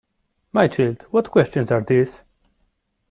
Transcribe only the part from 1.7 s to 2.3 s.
are these!